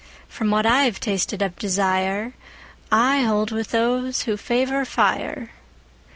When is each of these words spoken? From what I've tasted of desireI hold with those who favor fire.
From 0.27 0.49
what 0.49 0.65
I've 0.65 0.99
tasted 0.99 1.43
of 1.43 1.55
desireI 1.57 2.33
hold 2.91 3.51
with 3.51 3.69
those 3.69 4.23
who 4.23 4.35
favor 4.35 4.83
fire. 4.83 5.51